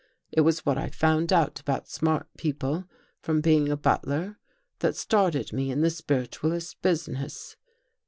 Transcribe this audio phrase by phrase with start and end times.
[0.31, 2.85] It was what I found out about smart people
[3.19, 4.39] from being a butler
[4.79, 7.55] that started me in the spiritualist business.